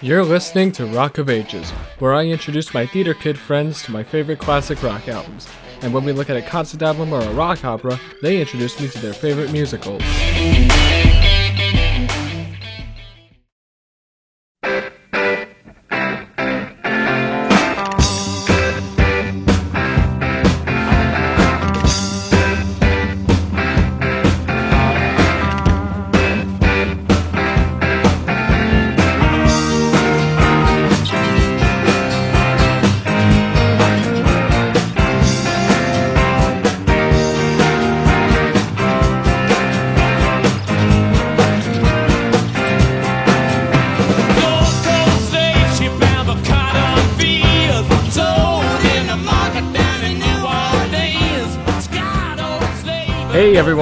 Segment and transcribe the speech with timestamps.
[0.00, 4.04] You're listening to Rock of Ages, where I introduce my theater kid friends to my
[4.04, 5.48] favorite classic rock albums.
[5.82, 8.86] And when we look at a concert album or a rock opera, they introduce me
[8.86, 10.00] to their favorite musicals.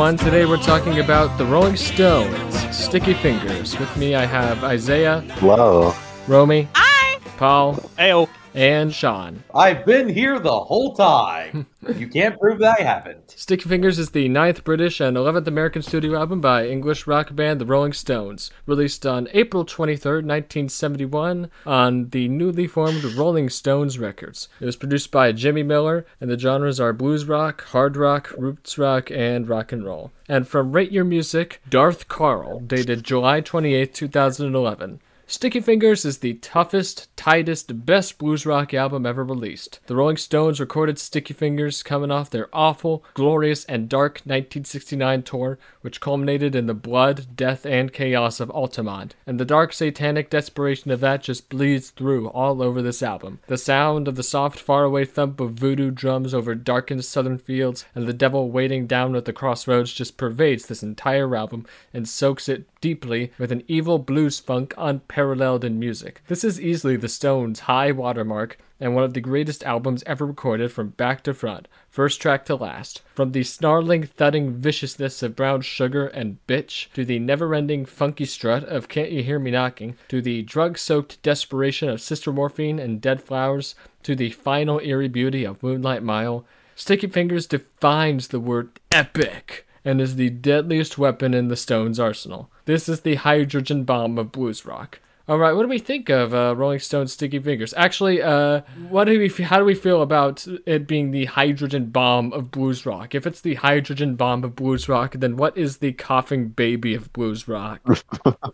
[0.06, 3.77] Everyone, today we're talking about the Rolling Stones, Sticky Fingers.
[3.77, 5.92] With me I have Isaiah, Hello.
[6.28, 7.19] Romy, Hi.
[7.37, 8.28] Paul, Ayo.
[8.57, 9.45] And Sean.
[9.55, 11.67] I've been here the whole time.
[11.95, 13.35] you can't prove that I haven't.
[13.37, 17.61] Sticky Fingers is the ninth British and 11th American studio album by English rock band
[17.61, 24.49] The Rolling Stones, released on April 23rd, 1971, on the newly formed Rolling Stones Records.
[24.59, 28.79] It was produced by Jimmy Miller, and the genres are blues rock, hard rock, roots
[28.79, 30.12] rock, and rock and roll.
[30.29, 35.01] And from Rate Your Music, Darth Carl, dated July 28th, 2011.
[35.28, 39.80] Sticky Fingers is the toughest, tightest, best blues rock album ever released.
[39.88, 45.58] The Rolling Stones recorded Sticky Fingers coming off their awful, glorious, and dark 1969 tour,
[45.80, 49.16] which culminated in the blood, death, and chaos of Altamont.
[49.27, 53.41] And the dark, satanic desperation of that just bleeds through all over this album.
[53.48, 58.06] The sound of the soft, faraway thump of voodoo drums over darkened southern fields and
[58.06, 62.69] the devil waiting down at the crossroads just pervades this entire album and soaks it
[62.80, 66.20] deeply with an evil blues funk unparalleled in music.
[66.27, 70.70] This is easily the Stones' high watermark and one of the greatest albums ever recorded
[70.70, 73.00] from back to front, first track to last.
[73.15, 78.27] From the snarling, thudding viciousness of Brown Sugar and Bitch, to the never ending funky
[78.27, 82.78] strut of Can't You Hear Me Knocking, to the drug soaked desperation of Sister Morphine
[82.78, 86.44] and Dead Flowers, to the final eerie beauty of Moonlight Mile,
[86.75, 92.50] Sticky Fingers defines the word epic and is the deadliest weapon in the Stones' arsenal.
[92.66, 94.98] This is the hydrogen bomb of blues rock.
[95.28, 97.75] All right, what do we think of uh, Rolling Stones' "Sticky Fingers"?
[97.76, 99.28] Actually, uh, what do we?
[99.28, 103.12] How do we feel about it being the hydrogen bomb of blues rock?
[103.12, 107.12] If it's the hydrogen bomb of blues rock, then what is the coughing baby of
[107.12, 107.81] blues rock?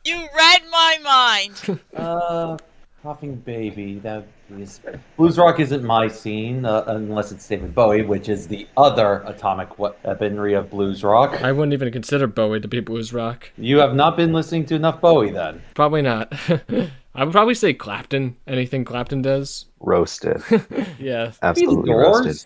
[0.05, 1.81] You read my mind.
[1.95, 2.57] Uh,
[3.03, 3.99] coughing baby.
[3.99, 4.81] That is
[5.17, 9.79] blues rock isn't my scene uh, unless it's David Bowie, which is the other atomic
[9.79, 11.43] we- weaponry of blues rock.
[11.43, 13.51] I wouldn't even consider Bowie to be blues rock.
[13.57, 15.63] You have not been listening to enough Bowie then.
[15.75, 16.33] Probably not.
[17.15, 18.37] I would probably say Clapton.
[18.47, 19.67] Anything Clapton does.
[19.81, 20.43] Roasted.
[20.99, 21.33] Yeah.
[21.43, 22.45] Absolutely roasted.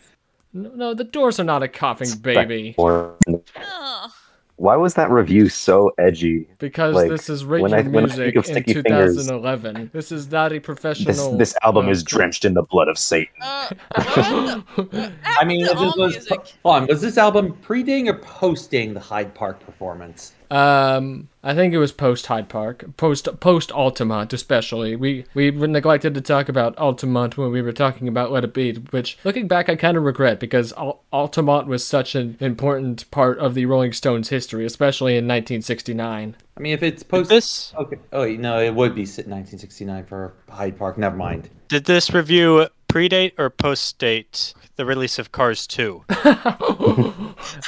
[0.52, 2.74] No, no, the Doors are not a coughing baby.
[2.78, 4.10] Ugh.
[4.58, 6.48] Why was that review so edgy?
[6.58, 9.16] Because Like, this is when radio I- when I music think of in Sticky Fingers-
[9.16, 9.90] 2011.
[9.92, 11.36] This is not a professional.
[11.36, 13.34] This this album uh, is drenched in the blood of Satan.
[13.42, 16.28] Uh, the- I mean, to this was
[16.62, 16.86] hold on.
[16.86, 20.32] Was this album predating or posting the Hyde Park performance?
[20.50, 24.96] Um, I think it was post Hyde Park, post post Altamont, especially.
[24.96, 28.74] We we neglected to talk about Altamont when we were talking about Let It Be,
[28.74, 33.38] which looking back I kind of regret because Al- Altamont was such an important part
[33.38, 36.36] of the Rolling Stones' history, especially in 1969.
[36.56, 37.98] I mean, if it's post This Okay.
[38.12, 40.98] Oh no, it would be 1969 for Hyde Park.
[40.98, 41.50] Never mind.
[41.68, 46.04] did this review predate or post-date the release of Cars 2?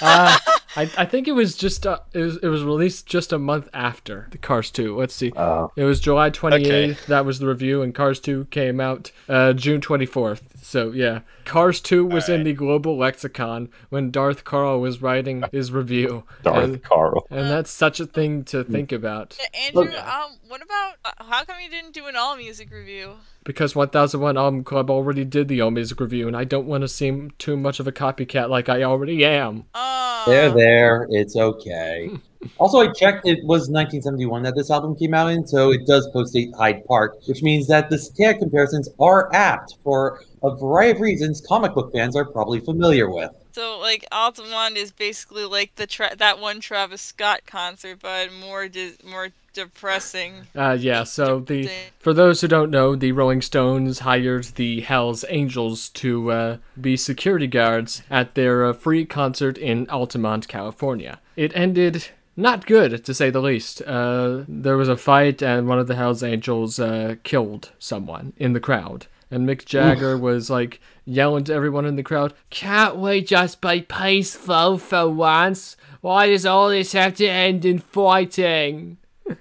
[0.00, 0.36] Uh,
[0.76, 3.68] I, I think it was just uh, it was it was released just a month
[3.72, 4.96] after the Cars 2.
[4.96, 5.32] Let's see.
[5.36, 5.72] Oh.
[5.76, 6.60] It was July 28th.
[6.60, 6.96] Okay.
[7.08, 10.42] That was the review, and Cars 2 came out uh, June 24th.
[10.62, 15.72] So yeah, Cars 2 was in the global lexicon when Darth Carl was writing his
[15.72, 16.24] review.
[16.42, 17.26] Darth and, Carl.
[17.30, 21.56] and that's such a thing to think about Andrew, um, what about uh, how come
[21.62, 23.14] you didn't do an all music review?
[23.48, 26.88] Because 1001 Album Club already did the All Music review, and I don't want to
[26.88, 29.64] seem too much of a copycat like I already am.
[29.74, 31.06] Oh, There, there.
[31.08, 32.10] It's okay.
[32.58, 33.26] also, I checked.
[33.26, 37.16] It was 1971 that this album came out in, so it does post-date Hyde Park,
[37.26, 41.90] which means that the satanic comparisons are apt for a variety of reasons comic book
[41.90, 43.30] fans are probably familiar with.
[43.52, 48.68] So like Altamont is basically like the tra- that one Travis Scott concert, but more
[48.68, 50.46] de- more depressing.
[50.54, 55.24] Uh, yeah, so the for those who don't know, the Rolling Stones hired the Hell's
[55.28, 61.20] Angels to uh, be security guards at their uh, free concert in Altamont, California.
[61.36, 62.06] It ended
[62.36, 63.82] not good to say the least.
[63.82, 68.52] Uh, there was a fight, and one of the Hell's Angels uh, killed someone in
[68.52, 69.06] the crowd.
[69.30, 73.82] And Mick Jagger was like yelling to everyone in the crowd, Can't we just be
[73.82, 75.76] peaceful for once?
[76.00, 78.98] Why does all this have to end in fighting?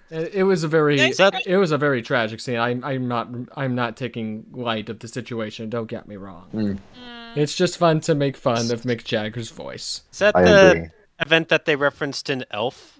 [0.10, 2.58] It it was a very Is that- it was a very tragic scene.
[2.58, 5.70] I'm I'm not I'm not taking light of the situation.
[5.70, 6.48] Don't get me wrong.
[6.54, 6.80] Mm.
[7.36, 10.02] It's just fun to make fun of Mick Jagger's voice.
[10.12, 10.90] Is that I the agree.
[11.20, 13.00] event that they referenced in Elf?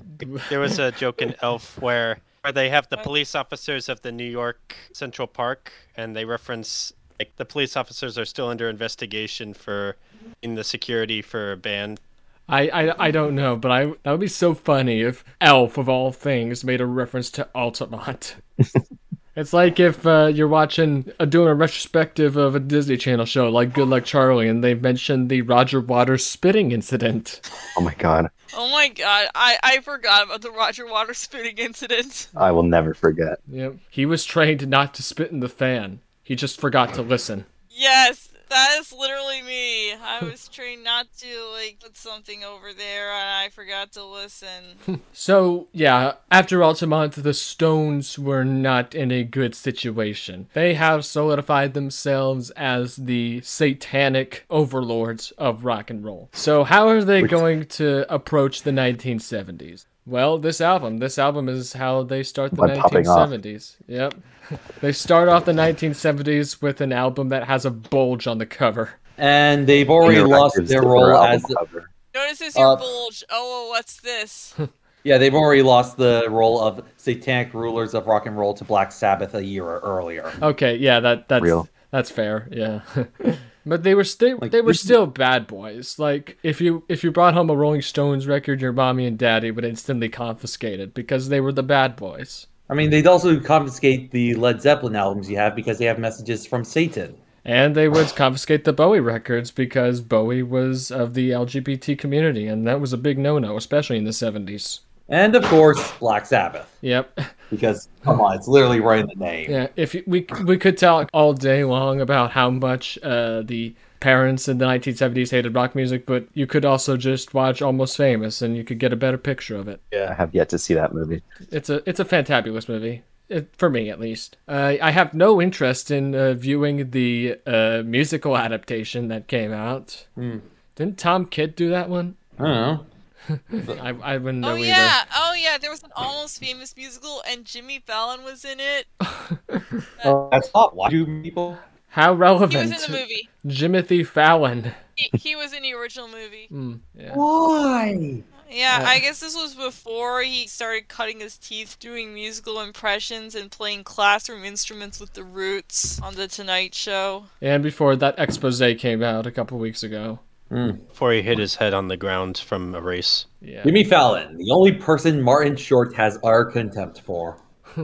[0.50, 4.12] There was a joke in Elf where where they have the police officers of the
[4.12, 9.54] New York Central Park, and they reference like the police officers are still under investigation
[9.54, 9.96] for
[10.44, 12.00] in the security for a band.
[12.50, 15.90] I, I, I don't know, but I that would be so funny if Elf of
[15.90, 18.36] all things made a reference to Altamont.
[19.36, 23.50] it's like if uh, you're watching uh, doing a retrospective of a Disney Channel show
[23.50, 27.42] like Good Luck Charlie, and they mentioned the Roger Waters spitting incident.
[27.78, 28.30] Oh my god.
[28.56, 32.30] Oh my god, I, I forgot about the Roger Waters spitting incident.
[32.36, 33.40] I will never forget.
[33.50, 36.00] Yep, he was trained not to spit in the fan.
[36.24, 37.46] He just forgot to listen.
[37.70, 39.94] Yes, that is literally me.
[39.94, 44.48] I was trained not to like put something over there and I forgot to listen.
[45.14, 50.48] So, yeah, after Altamont, the Stones were not in a good situation.
[50.54, 56.30] They have solidified themselves as the satanic overlords of rock and roll.
[56.34, 59.86] So, how are they going to approach the 1970s?
[60.08, 61.00] Well, this album.
[61.00, 63.76] This album is how they start the By 1970s.
[63.88, 64.14] Yep.
[64.82, 68.92] they start off the 1970s with an album that has a bulge on the cover.
[69.18, 71.90] And they've already lost their role album as cover.
[72.16, 73.24] Notice this your Uh, bulge.
[73.30, 74.56] Oh, what's this?
[75.04, 78.94] yeah, they've already lost the role of satanic rulers of rock and roll to Black
[78.94, 80.32] Sabbath a year earlier.
[80.42, 81.68] Okay, yeah, that that's Real.
[81.92, 82.48] that's fair.
[82.50, 82.80] Yeah.
[83.68, 86.00] but they were still Like, they were still bad boys.
[86.00, 89.52] Like if you if you brought home a Rolling Stones record, your mommy and daddy
[89.52, 92.48] would instantly confiscate it because they were the bad boys.
[92.70, 96.46] I mean, they'd also confiscate the Led Zeppelin albums you have because they have messages
[96.46, 97.16] from Satan.
[97.46, 102.68] And they would confiscate the Bowie records because Bowie was of the LGBT community, and
[102.68, 104.82] that was a big no-no, especially in the '70s.
[105.08, 106.78] And of course, Black Sabbath.
[106.82, 107.20] Yep.
[107.50, 109.50] Because, come on, it's literally right in the name.
[109.52, 109.68] Yeah.
[109.76, 114.48] If you, we we could talk all day long about how much uh, the parents
[114.48, 118.56] in the 1970s hated rock music, but you could also just watch Almost Famous, and
[118.56, 119.82] you could get a better picture of it.
[119.92, 121.22] Yeah, I have yet to see that movie.
[121.52, 123.04] It's a it's a fantabulous movie.
[123.30, 124.38] It, for me, at least.
[124.48, 130.08] Uh, I have no interest in uh, viewing the uh, musical adaptation that came out.
[130.16, 130.38] Hmm.
[130.76, 132.16] Didn't Tom Kitt do that one?
[132.40, 132.86] I don't know.
[133.82, 134.68] I, I wouldn't know oh either.
[134.68, 135.58] yeah, oh yeah.
[135.58, 138.88] There was an almost famous musical, and Jimmy Fallon was in it.
[140.04, 141.58] Oh, that's not why do people.
[141.88, 142.52] How relevant.
[142.52, 142.80] He relevant.
[142.80, 143.30] was in the movie.
[143.48, 144.72] Jimothy Fallon.
[144.96, 146.48] He, he was in the original movie.
[146.52, 147.14] Mm, yeah.
[147.16, 148.24] Why?
[148.50, 148.88] Yeah, Yeah.
[148.88, 153.84] I guess this was before he started cutting his teeth doing musical impressions and playing
[153.84, 157.26] classroom instruments with the Roots on the Tonight Show.
[157.42, 160.20] And before that expose came out a couple weeks ago.
[160.50, 163.26] Before he hit his head on the ground from a race.
[163.42, 163.64] Yeah.
[163.64, 167.38] Jimmy Fallon, the only person Martin Short has our contempt for.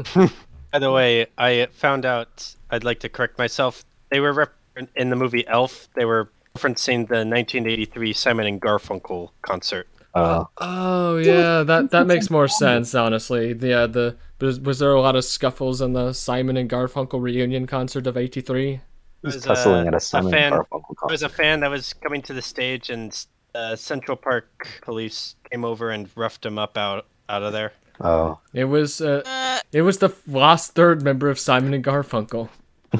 [0.71, 2.55] By the way, I found out.
[2.71, 3.83] I'd like to correct myself.
[4.09, 4.55] They were rep-
[4.95, 5.87] in the movie Elf.
[5.95, 9.87] They were referencing the 1983 Simon and Garfunkel concert.
[10.13, 12.93] Uh, Oh yeah, that that makes more sense.
[12.93, 13.87] Honestly, yeah.
[13.87, 18.05] The was, was there a lot of scuffles in the Simon and Garfunkel reunion concert
[18.05, 18.81] of '83?
[19.23, 21.93] He's was, tussling uh, at a Simon fan- Garfunkel There was a fan that was
[21.93, 23.25] coming to the stage, and
[23.55, 27.71] uh, Central Park police came over and roughed him up out out of there.
[28.01, 32.49] Oh, It was uh, Uh, it was the last third member of Simon and Garfunkel.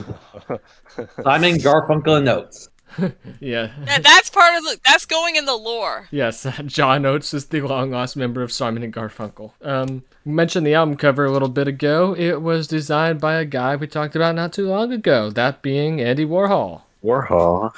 [1.24, 2.70] Simon Garfunkel and Oates.
[3.40, 3.72] Yeah.
[3.86, 4.80] that, that's part of the.
[4.86, 6.08] That's going in the lore.
[6.12, 9.52] Yes, John Oates is the long lost member of Simon and Garfunkel.
[9.62, 12.16] Um, we mentioned the album cover a little bit ago.
[12.18, 16.00] It was designed by a guy we talked about not too long ago, that being
[16.02, 16.82] Andy Warhol.
[17.04, 17.72] Warhol.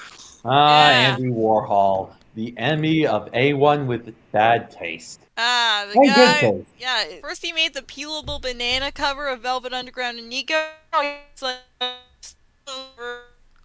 [0.45, 1.15] Ah, Yeah.
[1.15, 5.21] Andy Warhol, the enemy of A1 with bad taste.
[5.37, 6.65] Ah, the Oh, guy.
[6.79, 10.53] Yeah, first he made the peelable banana cover of Velvet Underground and Nico.
[10.93, 11.57] It's like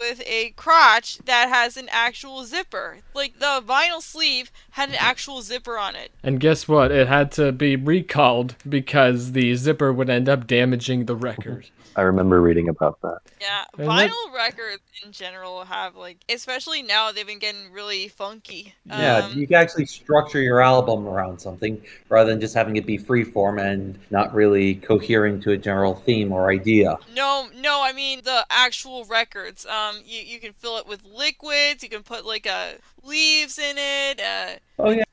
[0.00, 2.98] with a crotch that has an actual zipper.
[3.14, 6.10] Like the vinyl sleeve had an actual zipper on it.
[6.22, 6.90] And guess what?
[6.90, 11.68] It had to be recalled because the zipper would end up damaging the record.
[11.96, 13.18] I remember reading about that.
[13.40, 18.74] Yeah, vinyl records in general have like, especially now they've been getting really funky.
[18.86, 22.86] Yeah, Um, you can actually structure your album around something rather than just having it
[22.86, 26.98] be freeform and not really cohering to a general theme or idea.
[27.14, 29.66] No, no, I mean the actual records.
[29.66, 31.82] Um, you, you can fill it with liquids.
[31.82, 34.20] You can put like uh leaves in it.
[34.20, 35.04] Uh, Oh yeah,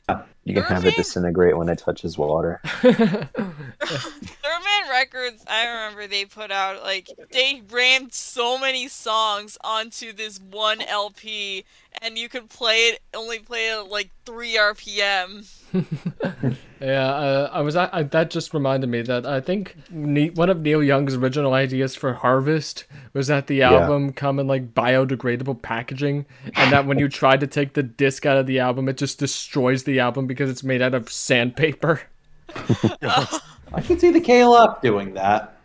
[0.48, 2.62] You can have it disintegrate when it touches water.
[2.82, 10.14] Third Man Records, I remember they put out like they rammed so many songs onto
[10.14, 11.66] this one LP,
[12.02, 15.48] and you could play it only play it at like three RPM.
[16.80, 17.76] Yeah, uh, I was.
[17.76, 21.54] I, I, that just reminded me that I think ne- one of Neil Young's original
[21.54, 27.00] ideas for Harvest was that the album come in like biodegradable packaging, and that when
[27.00, 30.28] you try to take the disc out of the album, it just destroys the album
[30.28, 32.02] because it's made out of sandpaper.
[32.56, 35.58] I can see the KLF doing that.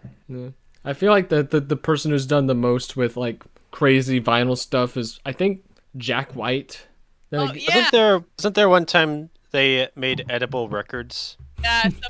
[0.84, 4.56] I feel like the, the the person who's done the most with like crazy vinyl
[4.56, 5.62] stuff is I think
[5.96, 6.86] Jack White.
[7.30, 11.36] Then Oh ag- yeah, Wasn't there wasn't there one time they made edible records?
[11.62, 11.88] yeah.
[11.88, 11.96] so-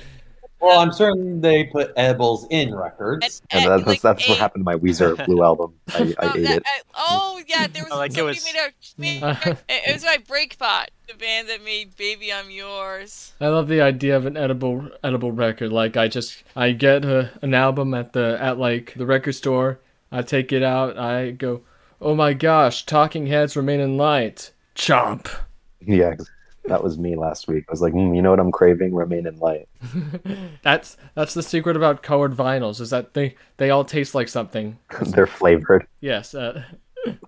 [0.60, 3.42] Well, I'm certain they put edibles in records.
[3.50, 5.74] And and, that's, like, that's what happened to my Weezer Blue album.
[5.92, 6.62] I, I Oh, ate that- it.
[6.64, 10.18] I- oh yeah, there was like it was- made a made, it it was by
[10.18, 14.88] Breakbot, the band that made "Baby I'm Yours." I love the idea of an edible
[15.02, 15.72] edible record.
[15.72, 19.80] Like I just I get a, an album at the at like the record store.
[20.12, 20.96] I take it out.
[20.96, 21.62] I go,
[22.02, 24.50] oh my gosh, Talking Heads remain in light.
[24.74, 25.28] Chomp.
[25.84, 26.14] Yeah,
[26.66, 27.64] that was me last week.
[27.68, 28.94] I was like, mm, you know what I'm craving?
[28.94, 29.68] Remain in light.
[30.62, 34.78] That's that's the secret about colored vinyls is that they they all taste like something.
[35.06, 35.88] They're flavored.
[36.00, 36.36] Yes.
[36.36, 36.62] Uh,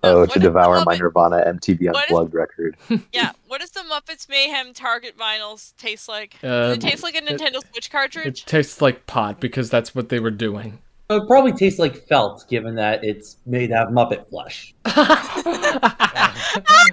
[0.03, 2.77] Oh, what to devour the my Nirvana MTV What is- Unplugged record.
[3.11, 6.35] Yeah, what does the Muppets Mayhem Target vinyls taste like?
[6.41, 8.43] Uh, Does it taste like a Nintendo Switch cartridge?
[8.43, 10.79] it tastes like pot because that's what they were doing.
[11.09, 14.73] It probably tastes like felt, given that it's made out of Muppet flesh.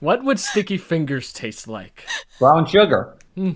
[0.00, 2.04] What would sticky fingers taste like?
[2.38, 3.16] Brown sugar.
[3.34, 3.52] Hmm.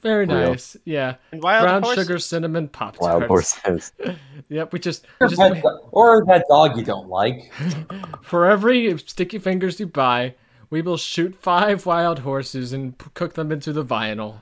[0.00, 0.50] Very Real.
[0.50, 0.76] nice.
[0.84, 1.16] Yeah.
[1.32, 3.92] And Wild Brown Horse- sugar cinnamon pop Wild horses.
[4.48, 7.52] Yep, we just, we Or just that, or that dog you don't like.
[8.22, 10.34] For every sticky fingers you buy,
[10.70, 14.40] we will shoot five wild horses and cook them into the vinyl.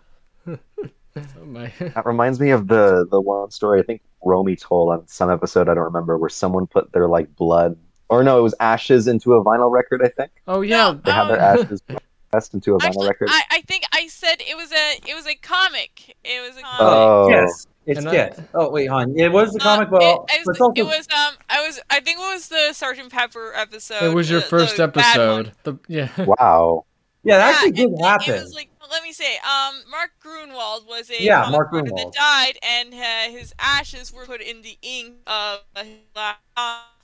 [1.40, 1.72] Oh my.
[1.80, 5.68] That reminds me of the the one story I think Romy told on some episode
[5.68, 7.76] I don't remember where someone put their like blood
[8.08, 10.92] or no it was ashes into a vinyl record I think Oh yeah.
[10.92, 11.82] No, they had their Um, ashes
[12.30, 13.28] pressed into a vinyl Actually, record.
[13.30, 16.16] I, I think I said it was a it was a comic.
[16.24, 16.78] It was a comic.
[16.80, 17.28] Oh.
[17.30, 17.66] Yes.
[17.86, 18.40] It's And I- yes.
[18.54, 19.18] Oh wait, hon.
[19.18, 21.80] It was the Uh, comic, but it, it, was, also it was um I was
[21.88, 24.02] I think it was the Sergeant Pepper episode.
[24.02, 25.52] It was your the- first the episode.
[25.62, 26.08] The, yeah.
[26.24, 26.84] wow.
[27.24, 28.34] yeah, that Yeah, actually it- did it- happen.
[28.34, 32.12] It was like let me say, um, Mark Gruenwald was a Yeah, Mark writer Gruenwald.
[32.12, 36.38] that died, and uh, his ashes were put in the ink of his last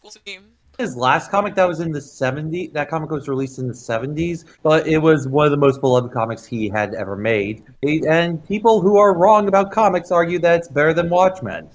[0.02, 0.44] costume.
[0.78, 4.44] his last comic that was in the 70s that comic was released in the 70s
[4.62, 7.62] but it was one of the most beloved comics he had ever made
[8.08, 11.68] and people who are wrong about comics argue that it's better than watchmen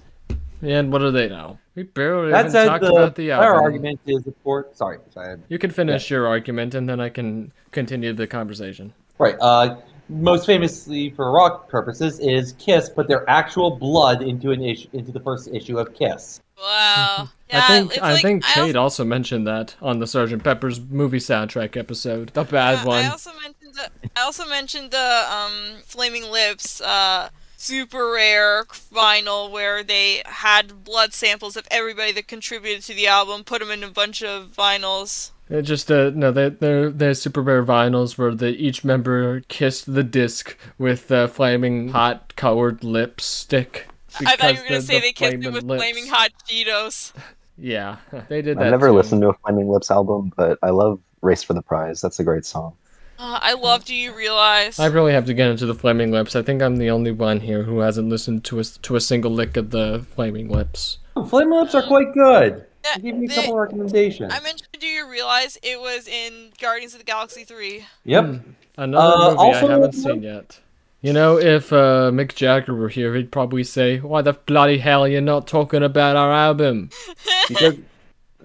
[0.62, 1.60] And what do they know?
[1.76, 5.00] We barely that even said talked the, about the our argument is of course sorry,
[5.10, 8.94] sorry You can finish your argument and then I can continue the conversation.
[9.18, 9.76] right uh
[10.10, 15.12] most famously for rock purposes is kiss put their actual blood into an issue into
[15.12, 17.30] the first issue of kiss Wow.
[17.50, 20.44] Yeah, I think I like, think I Kate also, also mentioned that on the Sergeant
[20.44, 23.06] Pepper's movie soundtrack episode, the bad yeah, one.
[23.06, 29.50] I also mentioned the I also mentioned the um Flaming Lips uh super rare vinyl
[29.52, 33.84] where they had blood samples of everybody that contributed to the album, put them in
[33.84, 35.32] a bunch of vinyls.
[35.50, 39.92] It just uh, no, they they're they're super rare vinyls where the each member kissed
[39.92, 43.88] the disc with uh, flaming hot colored lipstick.
[44.26, 45.82] I thought you were gonna the- say the they kissed it with lips.
[45.84, 47.14] flaming hot Cheetos.
[47.58, 47.98] Yeah,
[48.30, 48.66] they did that.
[48.66, 48.94] I've never too.
[48.94, 52.00] listened to a Flaming Lips album, but I love Race for the Prize.
[52.00, 52.74] That's a great song.
[53.18, 54.80] Uh, I love Do You Realize?
[54.80, 56.38] I really have to get into the Flaming Lips.
[56.38, 59.32] I think I'm the only one here who hasn't listened to a to a single
[59.32, 61.00] lick of the Flaming Lips.
[61.28, 64.70] Flaming lips are quite good Yeah, i'll give you a they- couple recommendations I mentioned
[64.80, 67.86] Do You Realize it was in Guardians of the Galaxy 3.
[68.06, 68.38] yep Hmm.
[68.78, 70.60] Another Uh, movie also- I haven't seen yet.
[71.02, 75.08] You know, if uh, Mick Jagger were here, he'd probably say, "Why the bloody hell
[75.08, 76.90] you're you not talking about our album?"
[77.48, 77.76] because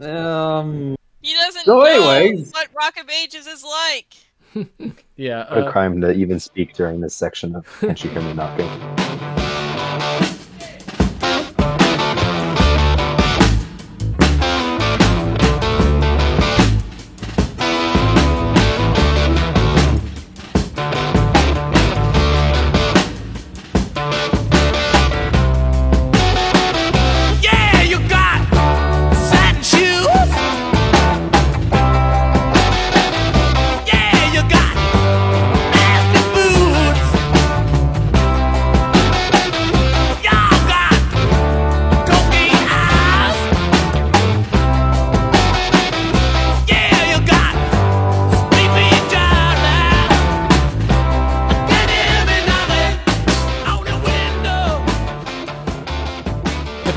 [0.00, 4.14] um He doesn't So know anyways- what Rock of Ages is like.
[5.16, 5.48] Yeah.
[5.48, 8.22] What a Uh, crime to even speak during this section of Can't You Hear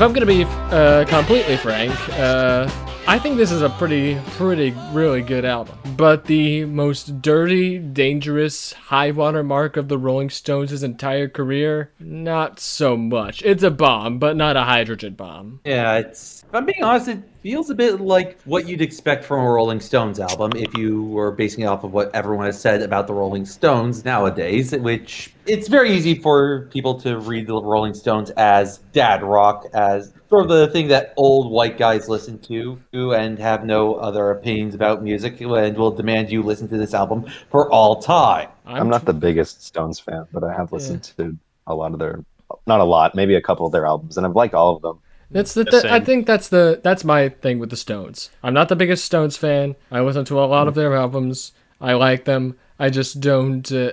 [0.08, 2.66] I'm gonna be uh, completely frank, uh,
[3.06, 5.78] I think this is a pretty, pretty, really good album.
[5.98, 12.58] But the most dirty, dangerous high water mark of the Rolling Stones' entire career, not
[12.58, 13.42] so much.
[13.42, 15.60] It's a bomb, but not a hydrogen bomb.
[15.66, 16.37] Yeah, it's.
[16.48, 19.80] If I'm being honest, it feels a bit like what you'd expect from a Rolling
[19.80, 23.12] Stones album if you were basing it off of what everyone has said about the
[23.12, 28.78] Rolling Stones nowadays, which it's very easy for people to read the Rolling Stones as
[28.94, 33.66] dad rock, as sort of the thing that old white guys listen to and have
[33.66, 38.00] no other opinions about music and will demand you listen to this album for all
[38.00, 38.48] time.
[38.64, 41.36] I'm not the biggest Stones fan, but I have listened to
[41.66, 42.24] a lot of their,
[42.66, 44.98] not a lot, maybe a couple of their albums, and I've liked all of them.
[45.30, 45.64] That's the.
[45.64, 46.80] The th- I think that's the.
[46.82, 48.30] That's my thing with the Stones.
[48.42, 49.76] I'm not the biggest Stones fan.
[49.90, 51.52] I listen to a lot of their albums.
[51.80, 52.56] I like them.
[52.78, 53.70] I just don't.
[53.70, 53.92] Uh,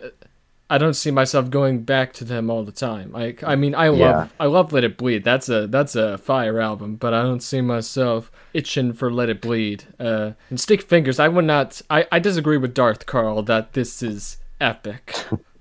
[0.69, 3.15] I don't see myself going back to them all the time.
[3.15, 3.35] I.
[3.43, 3.99] I mean, I love.
[3.99, 4.27] Yeah.
[4.39, 5.23] I love Let It Bleed.
[5.23, 5.67] That's a.
[5.67, 6.95] That's a fire album.
[6.95, 9.83] But I don't see myself itching for Let It Bleed.
[9.99, 11.19] Uh, and Stick Fingers.
[11.19, 11.81] I would not.
[11.89, 12.07] I.
[12.11, 15.15] I disagree with Darth Carl that this is epic.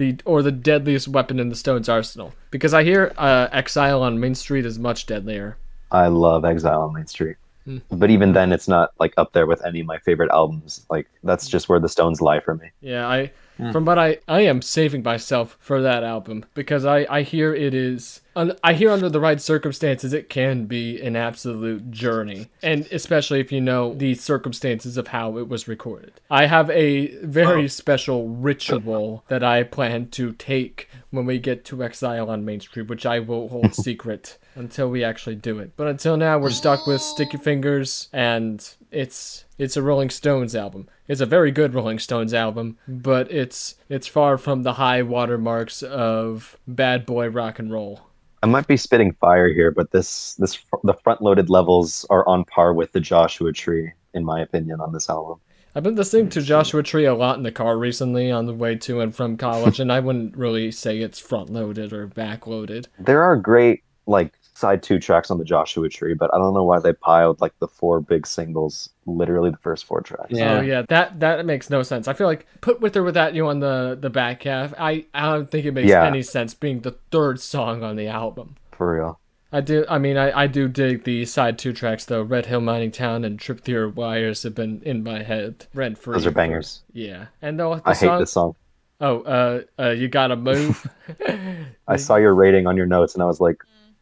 [0.00, 4.18] the or the deadliest weapon in the Stones arsenal because I hear uh, Exile on
[4.18, 5.58] Main Street is much deadlier.
[5.92, 7.36] I love Exile on Main Street.
[7.66, 7.78] Hmm.
[7.90, 10.86] But even then, it's not like up there with any of my favorite albums.
[10.88, 12.70] Like that's just where the Stones lie for me.
[12.80, 13.30] Yeah, I
[13.72, 17.74] from what I I am saving myself for that album because I I hear it
[17.74, 22.86] is un, I hear under the right circumstances it can be an absolute journey and
[22.92, 26.12] especially if you know the circumstances of how it was recorded.
[26.30, 31.82] I have a very special ritual that I plan to take when we get to
[31.82, 35.72] Exile on Main Street, which I will hold secret until we actually do it.
[35.76, 40.88] But until now, we're stuck with Sticky Fingers, and it's it's a Rolling Stones album.
[41.08, 45.82] It's a very good Rolling Stones album, but it's it's far from the high watermarks
[45.82, 48.09] of bad boy rock and roll.
[48.42, 52.44] I might be spitting fire here, but this this the front loaded levels are on
[52.44, 55.40] par with the Joshua Tree, in my opinion, on this album.
[55.74, 58.54] I've been listening to mm, Joshua Tree a lot in the car recently on the
[58.54, 62.46] way to and from college, and I wouldn't really say it's front loaded or back
[62.46, 62.88] loaded.
[62.98, 66.64] There are great like side two tracks on the Joshua Tree, but I don't know
[66.64, 70.26] why they piled like the four big singles, literally the first four tracks.
[70.30, 70.58] Yeah.
[70.58, 72.06] Oh yeah, that that makes no sense.
[72.06, 74.74] I feel like put with or without you on the the back half.
[74.78, 76.04] I I don't think it makes Yeah.
[76.04, 78.56] any sense being the third song on the album.
[78.72, 79.18] For real.
[79.52, 79.84] I do.
[79.88, 82.22] I mean, I, I do dig the side two tracks though.
[82.22, 85.98] Red Hill Mining Town and Trip Through Your Wires have been in my head rent
[85.98, 86.12] free.
[86.14, 86.82] Those are bangers.
[86.92, 88.20] Yeah, and the, the I hate song.
[88.20, 88.54] this song.
[89.00, 90.86] Oh, uh, uh, you gotta move.
[91.88, 93.56] I saw your rating on your notes and I was like,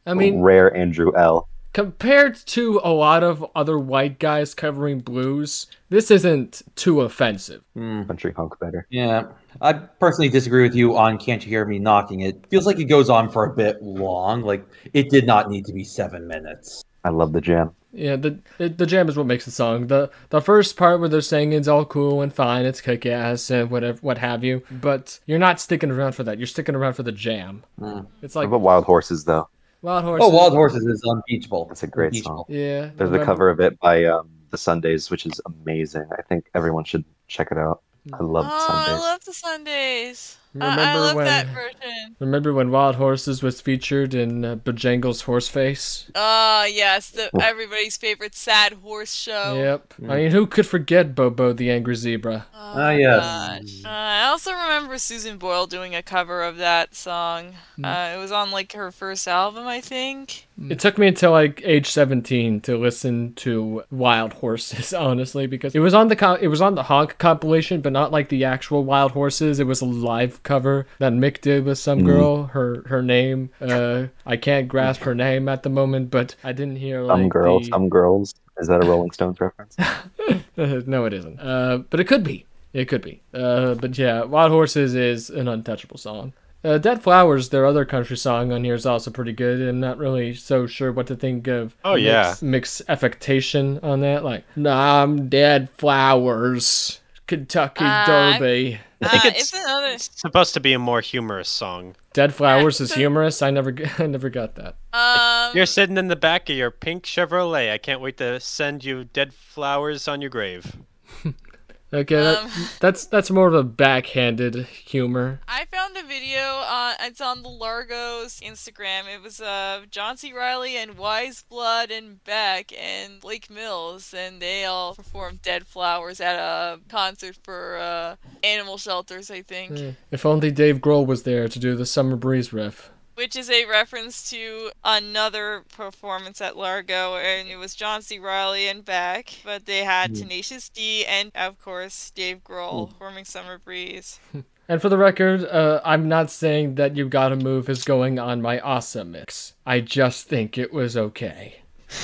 [0.09, 1.49] I mean, rare Andrew L.
[1.73, 7.63] compared to a lot of other white guys covering blues, this isn't too offensive.
[7.75, 8.03] Hmm.
[8.05, 8.87] Country Honk better.
[8.91, 9.27] Yeah,
[9.61, 12.85] I personally disagree with you on "Can't You Hear Me Knocking." It feels like it
[12.87, 14.43] goes on for a bit long.
[14.43, 16.83] Like it did not need to be seven minutes.
[17.05, 17.71] I love the jam.
[17.93, 19.87] Yeah, the the the jam is what makes the song.
[19.87, 22.67] the The first part where they're saying it's all cool and fine.
[22.67, 24.63] It's kick ass and whatever, what have you.
[24.71, 26.39] But you're not sticking around for that.
[26.39, 27.65] You're sticking around for the jam.
[27.79, 28.01] Hmm.
[28.23, 29.49] It's What like about Wild Horses though?
[29.83, 30.27] Wild Horses.
[30.27, 31.67] Oh, Wild Horses is unbeachable.
[31.69, 32.23] That's a great Unbeachable.
[32.25, 32.45] song.
[32.49, 32.91] Yeah.
[32.97, 36.07] There's a cover of it by um, the Sundays, which is amazing.
[36.17, 37.83] I think everyone should check it out.
[38.13, 38.61] I love Sundays.
[38.61, 39.03] Oh, I Sundays.
[39.03, 40.39] love the Sundays.
[40.61, 42.17] I, I Remember love when- that version.
[42.21, 46.11] Remember when Wild Horses was featured in uh, Bojangles Horseface?
[46.17, 49.55] Ah, yes, the everybody's favorite sad horse show.
[49.57, 49.95] Yep.
[50.11, 52.47] I mean, who could forget Bobo the Angry Zebra?
[52.53, 53.83] Oh, Ah, yes.
[53.85, 57.55] Uh, I also remember Susan Boyle doing a cover of that song.
[57.77, 57.85] Hmm.
[57.85, 60.47] Uh, it was on like her first album, I think.
[60.69, 65.79] It took me until like age 17 to listen to Wild Horses, honestly, because it
[65.79, 68.83] was on the co- it was on the Honk compilation, but not like the actual
[68.85, 69.61] Wild Horses.
[69.61, 72.45] It was a live cover that Mick did with some girl.
[72.45, 76.77] Her her name, uh, I can't grasp her name at the moment, but I didn't
[76.77, 78.35] hear like Some girls, the- some girls.
[78.59, 79.77] Is that a Rolling Stones reference?
[80.57, 81.39] no, it isn't.
[81.39, 82.45] Uh, but it could be.
[82.73, 83.23] It could be.
[83.33, 86.33] Uh, but yeah, Wild Horses is an untouchable song.
[86.65, 89.61] Uh, Dead Flowers, their other country song on here, is also pretty good.
[89.67, 91.77] I'm not really so sure what to think of.
[91.85, 92.31] Oh, yeah.
[92.31, 94.25] Mick's, Mick's affectation on that.
[94.25, 98.81] Like, nah, I'm dead flowers, Kentucky Uh, Derby.
[99.01, 99.87] I think Uh, it's, it's another.
[99.87, 101.95] it's supposed to be a more humorous song.
[102.13, 103.41] Dead flowers is humorous.
[103.43, 104.75] I never, g- I never got that.
[104.93, 107.71] Um, You're sitting in the back of your pink Chevrolet.
[107.73, 110.77] I can't wait to send you dead flowers on your grave.
[111.93, 112.51] Okay, that, Um.
[112.81, 115.41] that's that's more of a backhanded humor.
[115.49, 119.05] I found a video on it's on the Largos Instagram.
[119.13, 120.33] It was uh John C.
[120.33, 126.21] Reilly and Weyes Blood and Beck and Blake Mills and they all performed Dead Flowers
[126.21, 129.73] at a concert for uh animal shelters, I think.
[129.79, 132.91] Eh, If only Dave Grohl was there to do the Summer Breeze riff.
[133.19, 138.21] Which is a reference to another performance at Largo, and it was John C.
[138.21, 140.23] Reilly and Beck, but they had Hmm.
[140.23, 144.21] Tenacious D and, of course, Dave Grohl forming Summer Breeze.
[144.71, 148.43] And for the record, uh, I'm not saying that You Gotta Move is going on
[148.43, 149.55] my awesome mix.
[149.65, 151.63] I just think it was okay.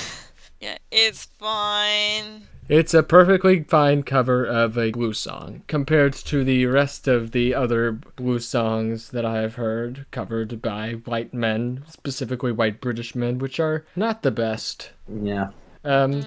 [0.59, 2.47] Yeah, it's fine.
[2.67, 7.53] It's a perfectly fine cover of a blues song compared to the rest of the
[7.53, 13.37] other blues songs that I have heard covered by white men, specifically white British men,
[13.37, 14.91] which are not the best.
[15.07, 15.49] Yeah.
[15.83, 16.23] Um,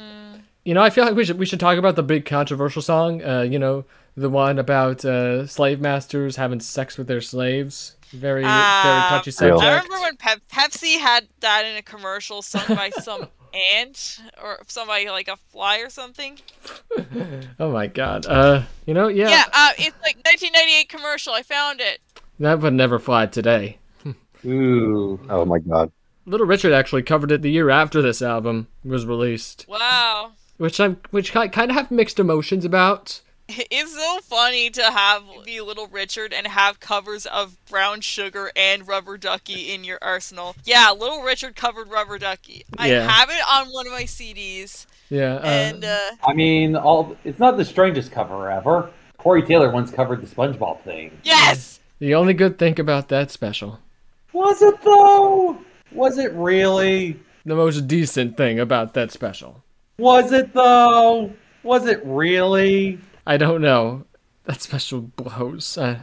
[0.65, 3.21] you know, I feel like we should we should talk about the big controversial song.
[3.25, 3.85] Uh, you know,
[4.17, 7.97] the one about uh, slave masters having sex with their slaves.
[8.11, 9.61] Very very Ah, touchy subject.
[9.61, 13.29] I remember when Pep- Pepsi had that in a commercial sung by some
[13.75, 16.39] ant or somebody like a fly or something.
[17.61, 18.27] Oh my god.
[18.27, 21.33] Uh, you know, yeah, Yeah, uh, it's like 1998 commercial.
[21.33, 21.99] I found it.
[22.39, 23.79] that would never fly today.
[24.47, 25.19] Ooh.
[25.29, 25.91] Oh my god.
[26.27, 30.33] Little Richard actually covered it the year after this album was released, Wow.
[30.59, 33.21] which I'm which I kind of have mixed emotions about.
[33.71, 38.87] It's so funny to have be Little Richard and have covers of Brown Sugar and
[38.87, 40.55] Rubber Ducky in your arsenal.
[40.65, 42.65] Yeah, Little Richard covered Rubber Ducky.
[42.77, 43.09] I Yeah.
[43.09, 47.39] have it on one of my CDs, Yeah, uh, and uh, I mean, all it's
[47.39, 48.91] not the strangest cover ever.
[49.17, 51.11] Corey Taylor once covered the SpongeBob thing.
[51.25, 53.81] yes, the only good thing about that special,
[54.33, 55.59] Was it though?
[55.93, 57.19] Was it really?
[57.47, 59.63] the most decent thing about that special,
[59.99, 61.33] Was it though?
[61.63, 62.99] Was it really?
[63.29, 64.05] I don't know.
[64.45, 65.77] That special blows.
[65.77, 65.99] Uh,